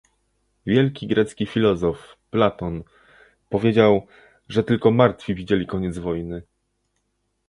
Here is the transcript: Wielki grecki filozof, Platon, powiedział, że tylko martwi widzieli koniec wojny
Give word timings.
Wielki 0.65 1.07
grecki 1.07 1.45
filozof, 1.45 2.17
Platon, 2.31 2.83
powiedział, 3.49 4.07
że 4.49 4.63
tylko 4.63 4.91
martwi 4.91 5.35
widzieli 5.35 5.67
koniec 5.67 5.97
wojny 5.97 6.41